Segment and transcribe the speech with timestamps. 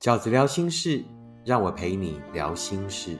[0.00, 1.04] 饺子聊心事，
[1.44, 3.18] 让我陪你聊心事。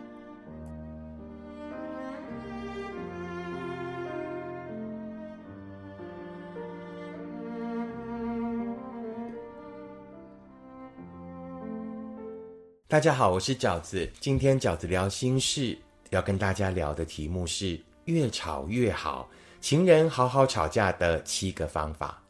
[12.89, 14.11] 大家好，我是饺子。
[14.19, 15.77] 今天饺子聊心事，
[16.09, 19.29] 要跟大家聊的题目是越吵越好，
[19.61, 22.23] 情人好好吵架的七个方法。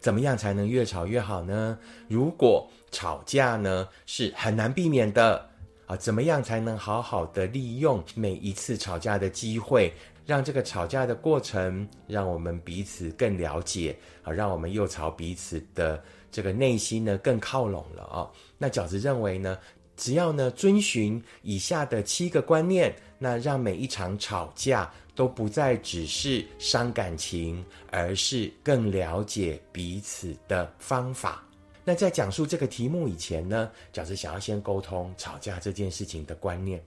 [0.00, 1.78] 怎么样才能越吵越好呢？
[2.08, 5.46] 如果吵架呢是很难避免的
[5.86, 9.92] 啊，怎么样才能好好的利用每一次吵架的机会，
[10.24, 18.26] 让这个吵架的过程让我们彼此更了解啊，让我们又朝彼此的这个内心呢更靠拢了啊？
[18.56, 19.58] 那饺子认为呢？
[19.96, 31.44] 只要呢遵循以下的七个观念，那让每一场吵架都不再只是伤感情，而是更了解彼此的方法。
[31.84, 36.82] 那在讲述这个题目以前呢，饺子想要先沟通吵架这件事情的观念。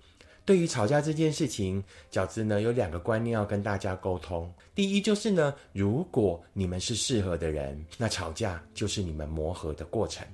[0.45, 4.51] 对于吵架这件事情，饺子呢有两个观念要跟大家沟通。
[4.73, 10.25] 第一就是呢，如果你们是适合的人，那吵架就是你们磨合的过程。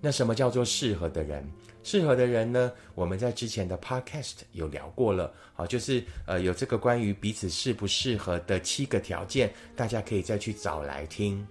[0.00, 1.48] 那什么叫做适合的人？
[1.88, 2.70] 适合的人呢？
[2.94, 11.48] 我们在之前的 podcast 有聊过了，好，就是呃有这个关于彼此适不适合的七个条件，大家可以再去找来听。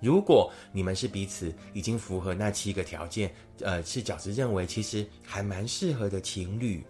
[0.00, 6.82] 如果你们是彼此已经符合那七个条件，呃，是饺子认为其实还蛮适合的情侣，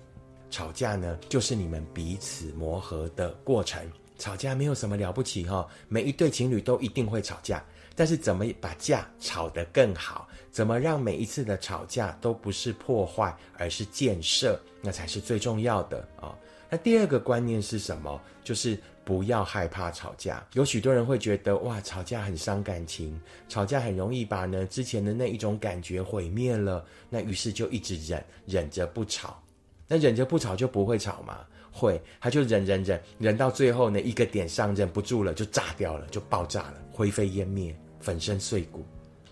[0.48, 3.84] 吵架呢就是你们彼此磨合的过程。
[4.19, 7.61] 吵架没有什么了不起哈，每一对情侣都一定会吵架。
[7.98, 10.28] 但是怎么把架吵得更好？
[10.57, 14.59] 怎么让每一次的吵架都不是破坏，而是建设？
[14.81, 16.35] 那才是最重要的啊！
[16.71, 18.19] 那第二个观念是什么？
[18.43, 20.43] 就是不要害怕吵架。
[20.55, 26.83] 有许多人会觉得哇，吵架很伤感情，吵架很容易把呢之前的那一种感觉毁灭了。
[27.11, 29.39] 那于是就一直忍，忍着不吵。
[29.87, 31.41] 那忍着不吵就不会吵吗？
[31.70, 37.77] 会，他就忍忍忍，忍到最后呢一个点上忍不住了，就炸掉了，就爆炸了，灰飞烟灭。
[37.98, 38.86] 粉身碎骨，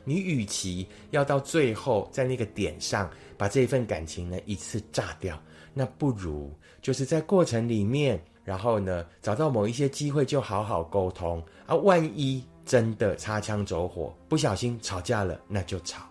[0.04, 5.40] 你与其要到最后在那个点上把这一份感情呢一次炸掉，
[5.72, 11.74] 那不如就是在过程里面，然后呢找到某一些机会就好好沟通啊。
[11.74, 16.02] 万一真的擦枪走火，不小心吵架了，那就吵。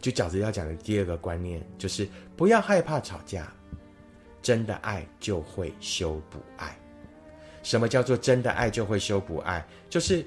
[0.00, 2.06] 就饺子要讲的第二个观念就是
[2.36, 3.52] 不要害怕吵架，
[4.42, 6.78] 真的爱就会修补爱。
[7.62, 9.66] 什么叫做真的爱就会修补爱？
[9.88, 10.26] 就是。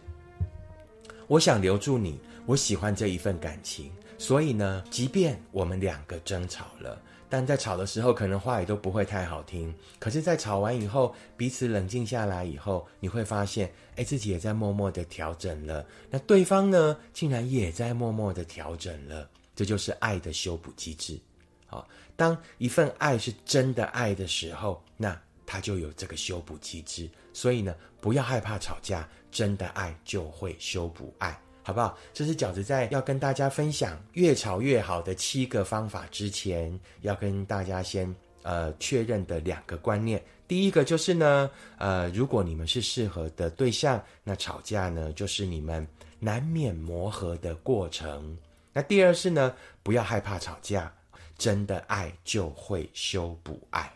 [1.28, 9.74] 我想留住你，我喜欢这一份感情，所以呢，即便我们两个争吵了，但在吵的时候可能话也都不会太好听。
[9.98, 15.84] 可是，在吵完以后，彼此冷静下来以后，你会发现，哎，自己也在默默的调整了。
[16.12, 19.28] 那对方呢，竟然也在默默的调整了。
[19.56, 21.20] 这就是爱的修补机制。
[21.66, 27.10] 好，当一份爱是真的爱的时候，那它就有这个修补机制。
[27.34, 29.08] 所以呢，不要害怕吵架。
[29.32, 31.98] 真的爱就会修补爱，好不好？
[32.14, 40.24] 这是饺子在要跟大家分享越吵越好的七个方法之前，要跟大家先呃确认的两个观念。
[40.48, 41.50] 第一个就是呢，
[41.80, 45.86] 呃，如果你们是适合的对象，那吵架呢就是你们
[46.20, 48.38] 难免磨合的过程。
[48.72, 50.94] 那第二是呢，不要害怕吵架，
[51.36, 53.92] 真的爱就会修补爱。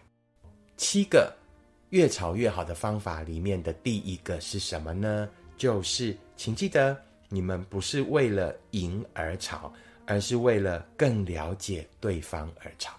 [0.75, 1.31] 七个。
[1.91, 5.28] 越吵越好的方法里面的第一个是什么呢？
[5.58, 6.96] 就是请记得，
[7.29, 9.72] 你们不是为了赢而吵，
[10.06, 12.94] 而是为了更了解对方而吵。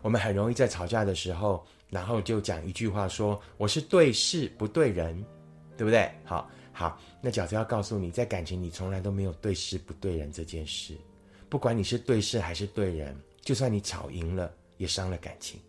[0.00, 5.24] 我们很容易在吵架的时候，然后就讲一句话说：“我是对事不对人，
[5.76, 10.96] 对不对？”好好，那饺子要告诉你，在感情里从来都没有对事不对人这件事。
[11.48, 15.60] 不管你是对事还是对人，就算你吵赢了，也伤了感情。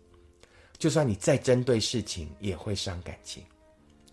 [0.78, 3.42] 就算你再针对事情，也会伤感情。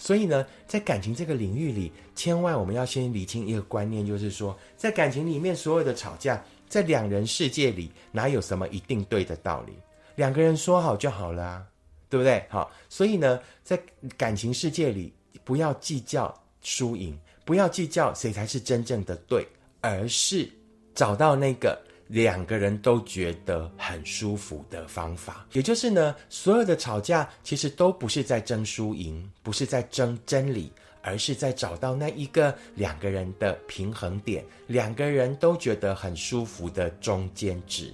[0.03, 9.71] 所以呢，在感情这个领域里，千万我们要先理清一个观念，就是说，在感情里面，所有的吵架，在两人世界里，哪有什么一定对的道理？
[10.15, 11.65] 两个人说好就好了，
[12.09, 12.43] 对不对？
[12.49, 13.81] 好，所以呢，在
[14.17, 15.13] 感情世界里，
[15.45, 19.47] 不要计较输赢，不要计较谁才是真正的对，
[19.79, 20.49] 而是
[20.93, 21.81] 找到那个。
[22.07, 30.71] 两个人都觉得很舒服的方法，也就是呢，所有的吵架其实都不是在争输赢，不是在争真理，
[31.01, 37.91] 而是在找到那一个两个人的平衡点，两个人都觉得很舒服的中间值。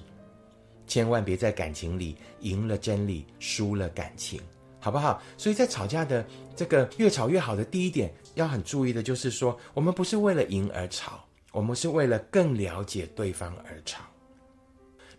[0.88, 4.42] 千万别在感情里赢了真理，输了感情，
[4.80, 5.22] 好不好？
[5.38, 11.24] 所以在吵架的这个越吵越好的第一点，要很注意的就是说，我们不是为了赢而吵。
[11.51, 14.04] 我们是为了更了解对方而吵。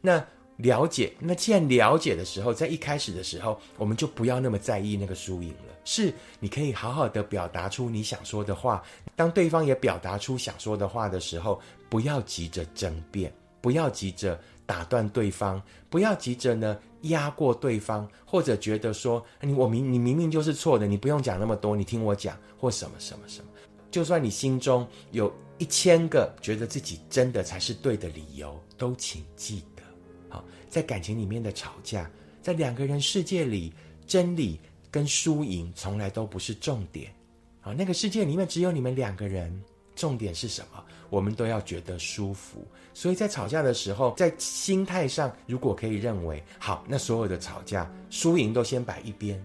[0.00, 0.24] 那
[0.56, 5.74] 了解，那既然了解的时候，在一开始的时候，我们就不要那么在意那个输赢了。
[5.84, 8.82] 是，你可以好好的表达出你想说的话。
[9.16, 23.48] 当对方也表达出想说的话的时候，不要急着争辩，不要急着打断对方，不要急着呢压过对方，或者觉得说你我明你明明就是错的，你不用讲那么多，你听我讲或什么什么什么。
[23.90, 29.82] 就算你心中有一千个觉得自己真的才是对的理由，都请记得。
[30.30, 32.10] 好，在感情里面的吵架，
[32.40, 33.70] 在两个人世界里，
[34.06, 34.58] 真理
[34.90, 37.12] 跟输赢从来都不是重点。
[37.60, 39.62] 好，那个世界里面只有你们两个人，
[39.94, 40.82] 重点是什么？
[41.10, 42.66] 我们都要觉得舒服。
[42.94, 49.38] 所以在吵架的时候，在心态上，如果可以认为好，那所有的吵架输赢都先摆一边。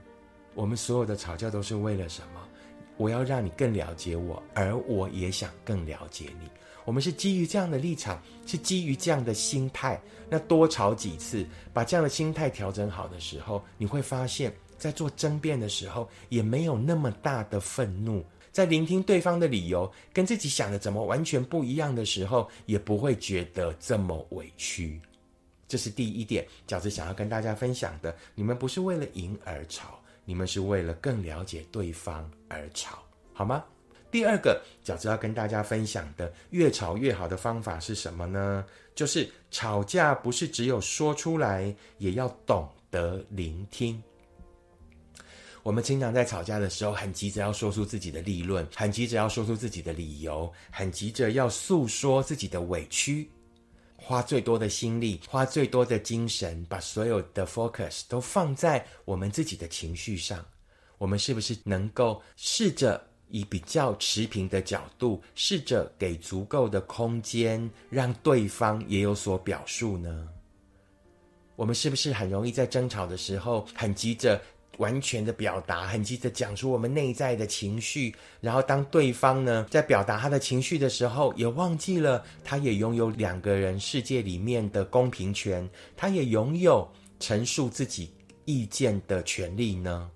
[0.53, 2.39] 我们所有的吵架都是为了什么？
[2.97, 6.49] 我要让你更了解我，而我也想更了解你。
[6.83, 9.99] 我们是基于这样的立场，是基于这样的心态。
[10.29, 18.23] 那多吵几次，把这样的心态调整好的时候，你会发现，在做争辩的时候，也没有那么大的愤怒。
[18.51, 25.01] 在聆听对方的理由，跟自己想的怎么完全不一样的时候，也不会觉得这么委屈。
[25.67, 28.15] 这是第一点，饺子想要跟大家分享的。
[28.35, 33.63] 你们不是为了赢而吵，你们是为了更了解对方而吵，好吗？
[34.11, 38.65] 第二个饺子要跟大家分享的越吵越好的方法是什么呢？
[38.95, 44.01] 就是吵架不是只有说出来，也要懂得聆听。
[45.63, 53.29] 我们经常在吵架的时候，很急着要说出自己的立论，很急着要说出自己的理由，很急着要诉说自己的委屈，
[54.07, 60.45] 花最多的心力，花最多的精神，把所有的 focus 都放在我们自己的情绪上。
[60.99, 63.01] 我们是不是能够试着？
[63.27, 70.29] 以比较持平的角度，试着给足够的空间，让对方也有所表述呢？
[71.55, 74.39] 我们是不是很容易在争吵的时候，很急着
[74.77, 86.87] 完全的表达，很急着讲出我们内在的情绪，然后当对方呢在表达他的情绪的时候，也忘记了他也拥有两个人世界里面的公平权，他也拥有
[87.19, 88.11] 陈述自己
[88.45, 90.09] 意见的权利呢？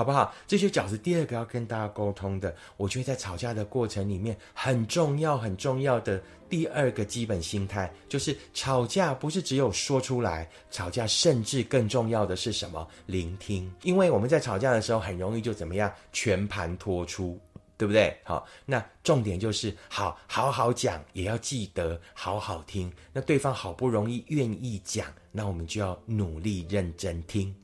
[0.00, 0.34] 好不好？
[0.46, 6.18] 这些饺子第二个要跟大家沟通的，我觉得在吵架的过程里面很重要、很重要的
[6.48, 12.88] 第二个基本心态，就是吵架不是只有说出来，吵架甚至更重要的是什么？
[13.04, 13.70] 聆听。
[13.82, 17.38] 因为我们在吵架的时候很容易就怎么样，全盘托出，
[17.76, 18.16] 对不对？
[18.24, 22.90] 好，那重点就是好好好讲，也要记得好好听。
[23.12, 27.54] 那对方好不容易愿意讲，那我们就要努力认真听，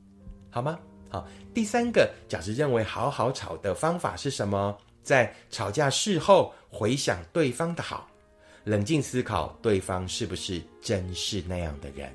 [0.50, 0.78] 好吗？
[1.16, 4.76] 好，第三个饺子认为好好吵的方法是什么？
[5.02, 8.06] 在吵架事后回想对方的好，
[8.64, 12.12] 冷静思考对方是不是真是那样的人。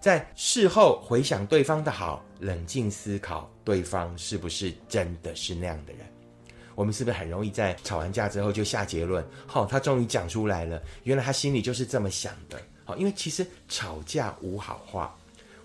[0.00, 6.06] 在事后回想对方的好，冷静思考对方是不是真的是那样的人。
[6.74, 9.22] 我们是不是很容易在吵完架之后就下结论？
[9.46, 12.58] 好，他终于讲出来了，原来他心里就是这么想的。
[12.82, 15.14] 好，因为其实吵架无好话。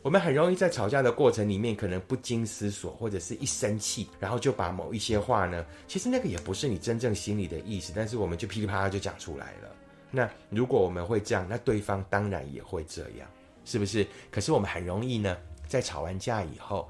[0.01, 9.75] 我们很容易在吵架的过程里面，可能不经思索，或者是一生气，然后就把某一些话呢，其实那个也不是你真正心里的意思，但是我们就噼里啪啦就讲出来了。
[10.09, 13.27] 那如果我们会这样，那对方当然也会这样，
[13.65, 14.07] 是不是？
[14.31, 15.35] 可是我们很容易呢，
[15.67, 16.87] 在吵完架以后，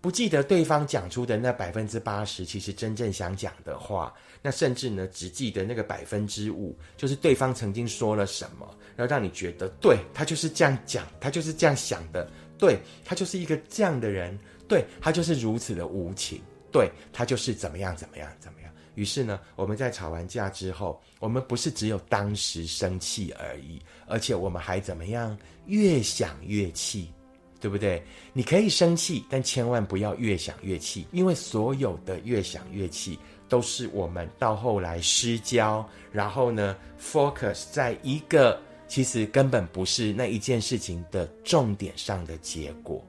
[0.00, 12.26] 不记得对方讲出的那百分之八十，其实真正想讲的话，那甚至呢，只记得那个百分之五，就是对方曾经说了什么，然后让你觉得，对他就是这样讲，他就是这样想的。
[12.58, 16.40] 对他就是一个这样的人，对他就是如此的无情，
[16.72, 18.70] 对他就是怎么样怎么样怎么样。
[18.94, 25.36] 于是呢，我们在吵完架之后，我们不是只有当时生气而已，而且我们还怎么样？
[25.66, 27.12] 越想越气，
[27.60, 28.00] 对不对？
[28.32, 33.18] 你可以生气，但千万不要越想越气，因为所有的越想越气，
[33.48, 38.60] 都是我们到后来失焦，然后呢，focus 在一个。
[38.86, 43.04] 其实根本不是那一件事情的重点上的结果。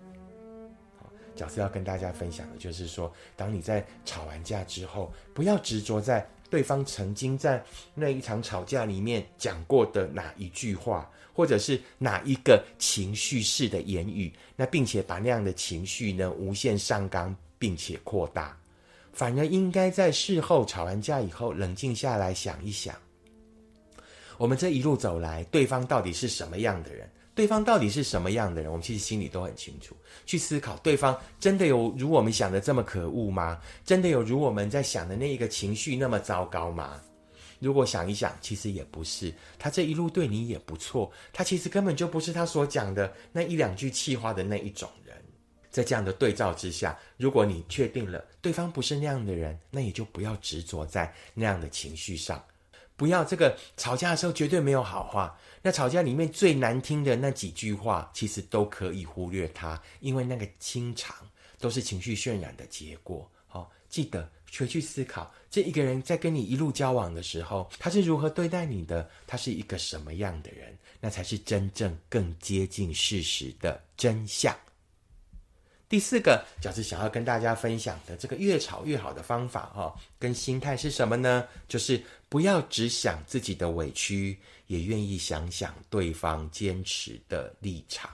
[0.98, 7.64] 好，角色要跟大家分享的就是说，当你在吵完架之后，不要执着在对方曾经在
[7.94, 18.58] 那一场吵架里面讲过的哪一句话，或者是哪一个情绪式的言语，那并且把那样的情绪呢无限上纲，并且扩大，
[19.12, 22.96] 反而应该在事后吵完架以后冷静下来想一想。
[24.38, 27.10] 我们这一路走来，对方到底是什么样的人？
[27.34, 28.72] 对方到底是什么样的人？
[28.72, 29.96] 我们其实心里都很清楚。
[30.26, 33.60] 去思考，对方真的有如我们想的这么可恶吗？
[33.84, 37.02] 真的有如我们在想的那一个情绪那么糟糕吗？
[37.60, 45.16] 如果想一想，其实也不是，他这一路对你也不错，他其实根本就不是他所讲的那一两句气话的那一种人。
[45.72, 52.42] 在这样的对照之下，如果你确定了对方不是那样的人，那也就不要执着在那样的情绪上，
[52.96, 55.38] 不要这个吵架的时候绝对没有好话。
[55.62, 61.16] 那吵架里面最难听的那几句话，其实都可以忽略它，因为那个经常
[61.60, 63.30] 都是情绪渲染的结果。
[63.48, 64.30] 好，记得。
[64.58, 69.10] 回去思考，这一个人在跟你一路交往的时候，他是如何对待你的？
[69.28, 70.74] 他是一个什么样的人？
[71.02, 74.56] 那才是真正更接近事实的真相。
[75.90, 81.46] 第四个，饺子想要跟大家分享的这个越吵越好的方法，哈，跟心态是什么呢？
[81.68, 82.02] 就是
[82.36, 84.38] 不要只想自己的委屈，
[84.68, 88.12] 也愿意想想对方坚持的立场。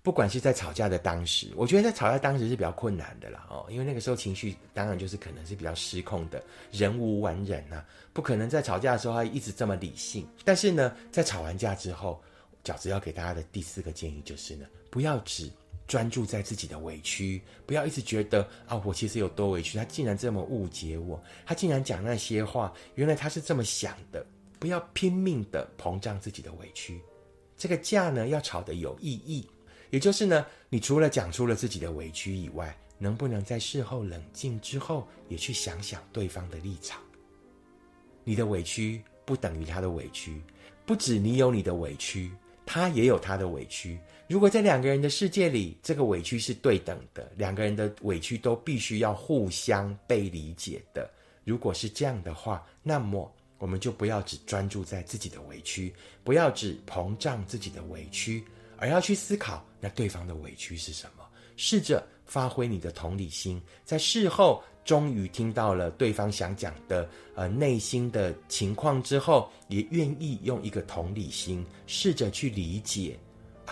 [0.00, 10.24] 不管是在吵架的当时，我觉得在吵架当时是比较困难的啦，哦，因为那个时候情绪当然就是可能是比较失控的，人无完人呐，不可能在吵架的时候还一直这么理性。
[10.44, 12.22] 但是呢，在吵完架之后，
[12.62, 15.50] 饺子要给大家的第四个建议就是呢，不要只
[15.92, 24.24] 专注在自己的委屈，不要一直觉得啊，我其实有多委屈，他竟然这么误解我，他竟然讲那些话，原来他是这么想的，
[24.58, 26.98] 不要拼命的膨胀自己的委屈，
[27.58, 29.46] 这个架呢要吵得有意义。
[29.90, 37.02] 也就是呢，你除了讲出了自己的委屈以外，能不能在事后冷静之后，也去想想对方的立场？
[38.24, 40.42] 你的委屈不等于他的委屈，
[40.86, 42.32] 不止你有你的委屈，
[42.64, 44.00] 他也有他的委屈。
[44.28, 51.10] 如果在两个人的世界里，这个委屈是对等的，两个人的委屈都必须要互相被理解的。
[51.44, 55.92] 如果是这样的话，那么我们就不要只专注在自己的委屈，
[56.24, 58.42] 不要只膨胀自己的委屈。
[58.78, 61.24] 而要去思考，那对方的委屈是什么？
[61.56, 73.16] 试着发挥你的同理心，在事后终于听到了对方想讲的呃内心的情况之后，也愿意用一个同理心试着去理解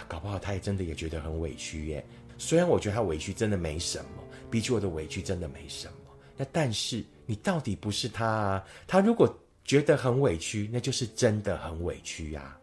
[0.09, 2.04] 搞不好他也真的也觉得很委屈耶。
[2.38, 5.95] 虽然我觉得他委屈真的没什么，比起我的委屈真的没什么。
[6.37, 8.64] 那但是你到底不是他啊？
[8.87, 9.33] 他如果
[9.64, 12.59] 觉得很委屈，那就是真的很委屈呀，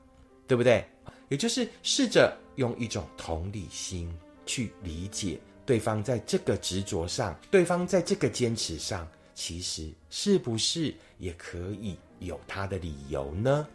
[0.48, 0.84] 对不对？
[1.30, 4.12] 也就是试着用一种同理心
[4.46, 13.68] 去理解对方在这个执着上，对方在这个坚持上，其实是不是也可以有他的理由呢？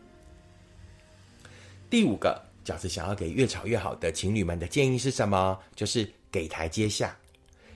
[1.89, 5.59] 第五个饺子想要给越吵越好的情侣们的建议是什么？
[5.75, 7.17] 就是给台阶下，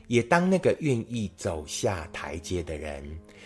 [0.06, 3.04] 也当那个愿意走下台阶的人。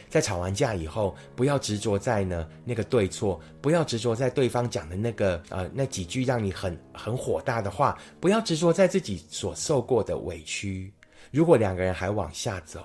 [0.09, 10.93] 在吵完架以后，不要执着在呢那个对错，不要执着在对方讲的那个呃那几句让你很很火大的话，不要执着在自己所受过的委屈。
[11.31, 12.85] 如果两个人还往下走，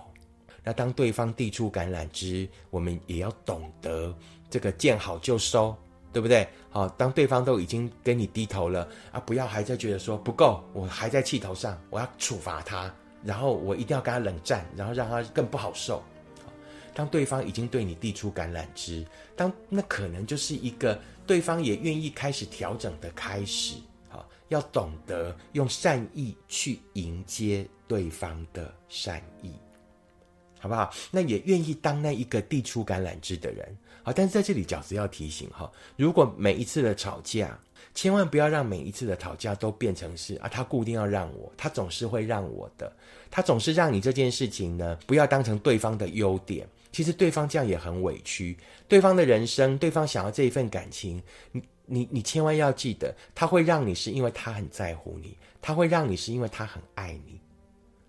[0.64, 4.16] 那当对方递出橄榄枝，我们也要懂得
[4.48, 5.76] 这个见好就收，
[6.16, 6.48] 对不对？
[6.70, 12.90] 好，当对方都已经跟你低头了啊，不要还在觉得说不够，我还在气头上，我要处罚他，
[13.22, 16.02] 然后我一定要跟他冷战，然后让他更不好受。
[16.94, 19.06] 当对方已经对你递出橄榄枝，
[19.36, 23.76] 当那可能就是一个对方也愿意开始调整的开始。
[24.08, 29.52] 好，要懂得用善意去迎接对方的善意，
[30.66, 30.92] 好不好？
[31.12, 33.78] 那也愿意当那一个递出橄榄枝的人。
[34.02, 37.56] 好，但是在这里饺子要提醒哈，如果每一次的吵架，
[37.94, 42.92] 千万不要让每一次的吵架都变成是啊，他固定要让我，他总是会让我的，
[43.30, 46.68] 他总是让你这件事情呢，不要当成对方的优点。
[46.92, 48.58] 其实对方这样也很委屈，
[48.88, 57.40] 对方的人生，对方想要这一份感情，你你你千万要记得，他会让你是因为他很在乎你，他会让你是因为他很爱你，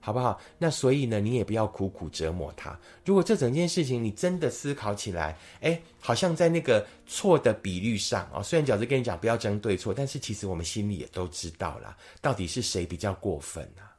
[0.06, 0.40] 好不好？
[0.56, 2.78] 那所以呢，你也不要苦苦折磨他。
[3.04, 13.90] 如果这整件事情你真的思考起来，哎，好像在那个错的比率上啊，虽然饺子跟你讲不要争对错，但是其实我们心里也都知道了，到底是谁比较过分啊？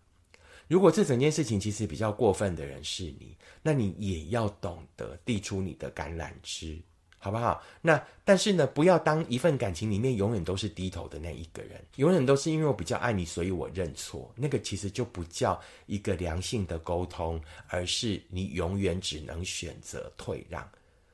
[0.69, 6.79] 如果这整件事情其实比较过分的人是你，那你也要懂得递出你的橄榄枝，
[7.19, 7.61] 好不好？
[7.81, 14.31] 那但是呢，不要当一份感情里面永远都是低头的那一个人，永远都是因为我比较爱你，所以我认错。
[14.35, 20.61] 那个其实就不叫一个良性的沟通，而是你永远只能选择退让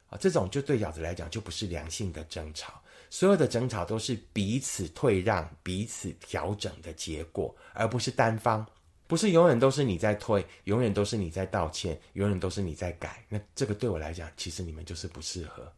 [0.10, 0.18] 啊！
[0.20, 8.66] 这种就对饺子来讲就不是良性的争吵，所有的争吵都是彼此退让、彼此调整的结果，而不是单方。
[9.06, 13.24] 不是永远都是你在退，永远都是你在道歉，永远都是你在改。
[13.30, 15.72] 那这个对我来讲，其实你们就是不适合，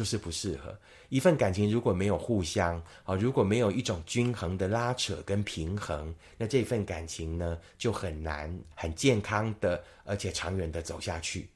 [0.00, 0.74] 就是不适合。
[1.10, 11.50] 一份感情如果没有互相啊，如果没有一种均衡的拉扯跟平衡，那这份感情呢就很难很健康的，而且长远的走下去。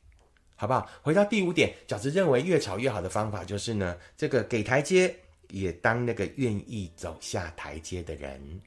[0.56, 0.86] 好不好？
[1.00, 5.16] 回到第五点，饺子认为越吵越好的方法就是呢，这个给台阶，
[5.48, 8.60] 也当那个愿意走下台阶的人。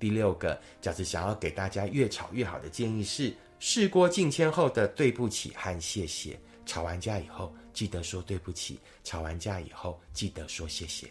[0.00, 6.36] 第六个，饺子想要给大家越吵越好的建议是：事过境迁后的对不起和谢谢。
[6.66, 11.08] 吵完架以后，记得说对不起；吵完架以后，记得说谢谢。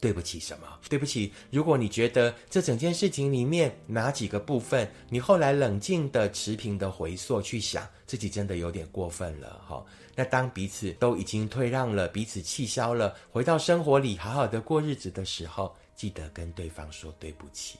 [0.00, 0.78] 对不起什么？
[0.88, 9.84] 对不起，如果你觉得这整件事情里面哪几个部分，你后来冷静的持平的回溯去想，自己真的有点过分了哈。
[10.14, 17.76] 那当彼此都已经退让了，彼此气消了，回到生活里好好的过日子的时候，记得跟对方说对不起。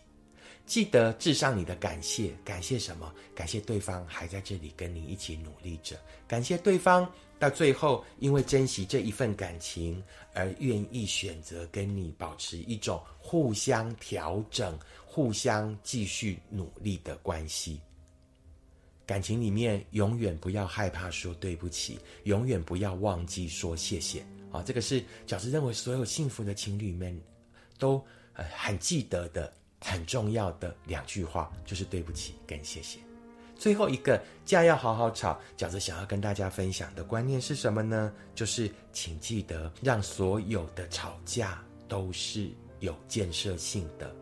[0.68, 3.10] 记得致上你的感谢，感谢什么？
[3.34, 5.98] 感谢对方还在这里跟你一起努力着，
[6.28, 17.80] 感谢对方到最后因为珍惜这一份感情而愿意选择跟你保持一种互相调整、互相继续努力的关系。
[19.06, 24.20] 感情里面永远不要害怕说对不起，永远不要忘记说谢谢
[24.52, 24.62] 啊！
[24.62, 27.18] 这个是饺子认为所有幸福的情侣们
[27.78, 29.50] 都呃很记得的。
[29.80, 32.99] 很重要的两句话就是对不起跟谢谢。
[33.54, 38.12] 最后一个架要好好吵，饺子想要跟大家分享的观念是什么呢？
[38.35, 44.14] 就是请记得让所有的吵架都是有建设性的，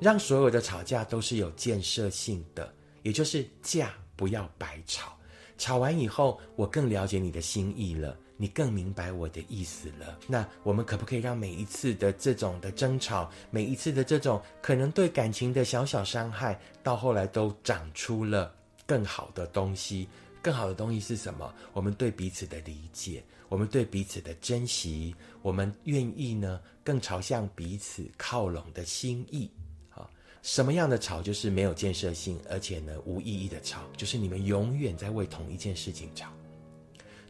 [0.00, 5.12] 让所有的吵架都是有建设性的，也就是架不要白吵。
[5.58, 8.16] 吵完以后，我更了解你的心意了。
[8.36, 10.18] 你更明白我的意思了。
[10.26, 18.54] 那我们可不可以让每一次的这种的争吵，每一次的这种可能对感情的小小伤害，到后来都长出了
[18.86, 20.08] 更好的东西？
[20.42, 21.52] 更好的东西是什么？
[21.72, 25.12] 我们对彼此的理解，我们对彼此的珍惜，
[25.42, 29.50] 我们愿意呢更朝向彼此靠拢的心意。
[29.88, 30.08] 好，
[30.42, 36.30] 什么样的吵就是没有建设性，而且呢无意义的吵，就是你们永远在为同一件事情吵。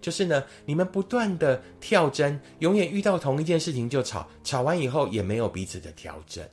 [0.00, 6.46] 就是呢，你们不断的跳针，永远遇到同一件事情就吵，吵完以后也没有彼此的调整。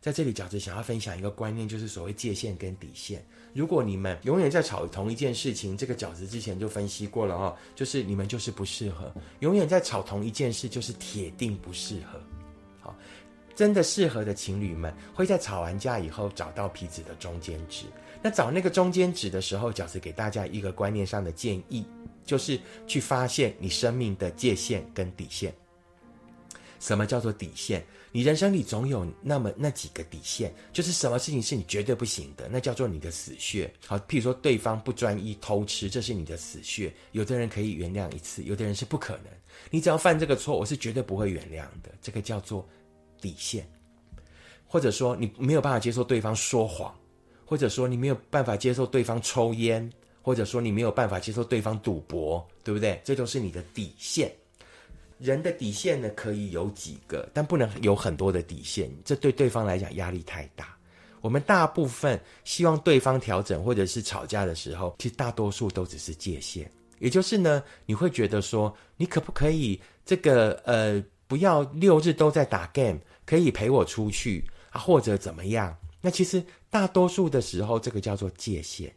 [0.00, 3.24] 在这里，饺子想要分享一个观念，就是所谓界限跟底线。
[3.54, 9.14] 如果你们永远在吵同一件事情，这个饺子之前就分析过了哦，就是你们就是不适合。
[9.38, 12.20] 永远在吵同一件事，就是铁定不适合。
[12.80, 12.96] 好，
[13.54, 17.84] 真的适合的情侣们会在吵完架以后找到彼此的中间值。
[18.20, 21.86] 那找那个中间值的时候，饺子给大家一个观念上的建议。
[22.24, 25.54] 就是去发现你生命的界限跟底线。
[26.80, 27.84] 什么叫做底线？
[28.10, 33.72] 你人生里总有那么那几个底线，就是什么事情是你绝对不行的，那叫做你的死穴。
[33.86, 36.92] 好，譬如说对方不专一、偷吃，这是你的死穴。
[37.12, 39.26] 有的人可以原谅一次，有的人是不可能。
[39.70, 41.90] 你只要犯这个错，我是绝对不会原谅的。
[42.02, 42.68] 这个叫做
[43.20, 43.66] 底线。
[44.66, 46.92] 或者说你没有办法接受对方说谎，
[47.46, 49.88] 或者说你没有办法接受对方抽烟。
[50.22, 53.00] 或者说你没有办法接受对方赌博，对不对？
[53.04, 54.32] 这就是你的底线。
[55.18, 58.90] 人的底线呢，可以有几个，但不能有很多的底线。
[59.04, 60.76] 这对对方来讲压力太大。
[61.20, 66.68] 我们大部分希望对方调整，或者是吵架的时候，其实大多数都只是界限。
[66.98, 75.76] 也就是呢，你会觉得说，你可不可以这个呃，不要六日都在打 game，可以陪我出去啊，或者怎么样？
[76.00, 78.92] 那其实大多数的时候，这个叫做界限。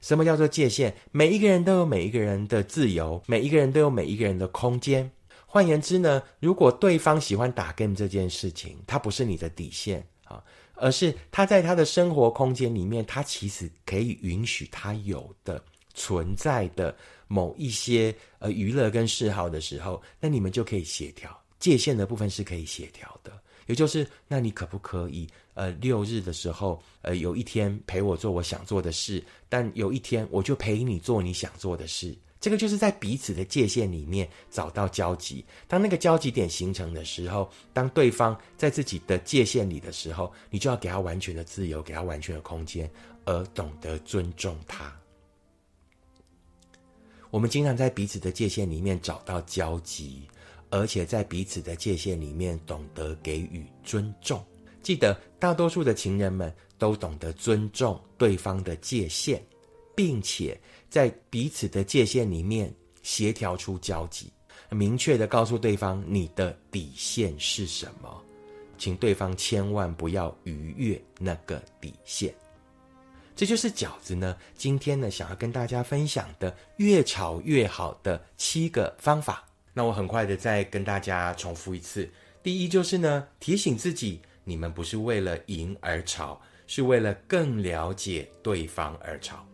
[0.00, 0.92] 什么叫做界限？
[1.10, 5.10] 每一个人都有每一个人的自由，每一个人都有每一个人的空间。
[5.46, 15.62] 换言之呢，如果对方喜欢打 game 这件事情，它不是你的底线啊，而是他在他的生活空间里面，他其实可以允许他有的
[15.94, 16.94] 存在的
[17.26, 23.32] 某一些呃娱乐跟嗜好的时候，那你们就可以协调界限的部分是可以协调的。
[23.68, 32.16] 也就是，那你可不可以，呃，六日的时候，呃，有一天陪我做我想做的事，但有一天我就陪你做你想做的事。
[32.40, 35.44] 这个就是在彼此的界限里面找到交集。
[35.66, 42.90] 当那个交集点形成的时候，当对方在自己的界限里的时候，你就要给他完全的自由，给他完全的空间，
[43.24, 44.90] 而懂得尊重他。
[47.30, 50.22] 我们经常在彼此的界限里面找到交集。
[50.70, 54.44] 而且在彼此的界限里面，懂得给予尊重。
[54.82, 59.42] 记得，大多数的情人们都懂得尊重对方的界限，
[59.94, 64.32] 并且在彼此的界限里面协调出交集，
[64.70, 68.22] 明确的告诉对方你的底线是什么，
[68.78, 72.34] 请对方千万不要逾越那个底线。
[73.34, 79.47] 这就是饺子呢，今天呢想要跟大家分享的越吵越好的七个方法。
[79.78, 82.10] 那我很快的再跟大家重复一次，
[82.42, 89.46] 第一就是呢，提醒自己，你们不是为了赢而吵，是为了更了解对方而吵。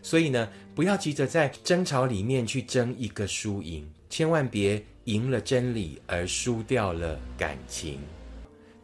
[0.00, 7.98] 所以呢，不要急着在争吵里面去争一个输赢，千万别赢了真理而输掉了感情。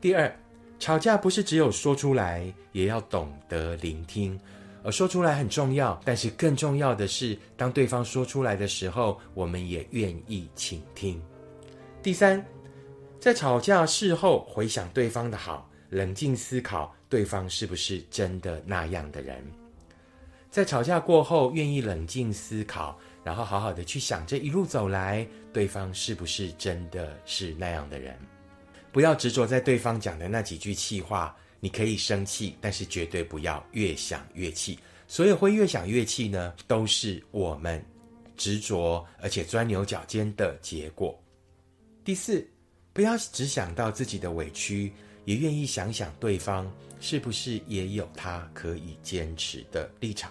[0.00, 0.36] 第二，
[0.80, 4.36] 吵架不是只有说出来，也要懂得聆听。
[4.82, 11.20] 而说出来很重要，但是更重要的是，当对方说出来的时候，我们也愿意倾听。
[12.02, 12.44] 第三，
[13.20, 19.44] 在吵架事后回想对方的好，冷静思考对方是不是真的那样的人。
[20.50, 28.16] 在吵架过后，愿意冷静思考，然后好好的去想这一路走来，对方是不是真的是那样的人。
[28.90, 31.36] 不要执着在对方讲的那几句气话。
[31.60, 34.78] 你可以生气，但是绝对不要越想越气。
[35.06, 37.84] 所有会越想越气呢，都是我们
[38.36, 41.18] 执着而且钻牛角尖的结果。
[42.04, 42.46] 第四，
[42.92, 44.92] 不要只想到自己的委屈，
[45.24, 50.30] 也愿意想想对方是不是也有他可以坚持的立场。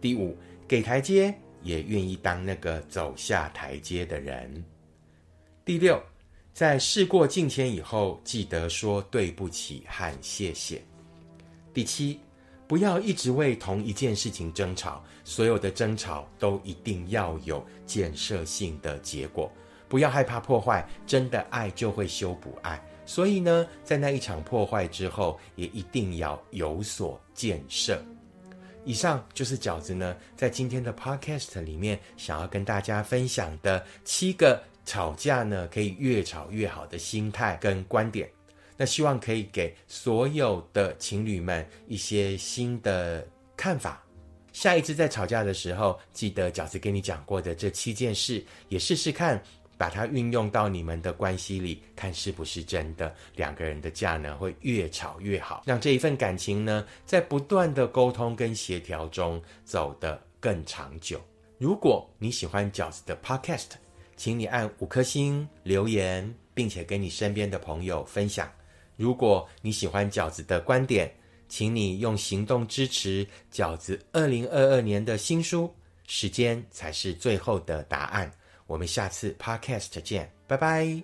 [0.00, 0.36] 第五，
[0.66, 4.64] 给台阶，也愿意当那个走下台阶的人。
[5.64, 6.02] 第六。
[6.52, 10.82] 在事过境迁以后，记得说对不起和谢谢。
[11.72, 12.20] 第七，
[12.68, 19.50] 不要一直为同一件事情争吵，所有的争吵都一定要有建设性的结果。
[19.88, 22.78] 不要害怕破坏，真的爱就会修补爱。
[23.06, 27.98] 所以呢，在那一场破坏之后，也一定要有所建设。
[28.84, 34.62] 以上就是饺子呢，在今天的 podcast 里面想要跟大家分享的七个。
[34.84, 38.28] 吵架呢，可以越吵越好的心态跟观点，
[38.76, 44.02] 那希望可以给所有的情侣们一些新的看法。
[44.52, 49.42] 下一次在吵架的时候，记得饺子跟你讲过的这七件事，也试试看，
[49.78, 61.18] 把它运用到你们的关系里，看是不是真的两个人的架呢会越吵越好，让这一份感情呢，在不断的沟通跟协调中走得更长久。
[61.56, 63.68] 如果你喜欢饺子的 Podcast，
[64.22, 68.48] 请你按五颗星留言，并且跟你身边的朋友分享。
[68.96, 71.12] 如果你喜欢饺子的观点，
[71.48, 75.74] 请你用行动支持饺子二零二二年的新书。
[76.06, 78.30] 时间才是最后的答案。
[78.68, 81.02] 我们下次 Podcast 见，拜拜。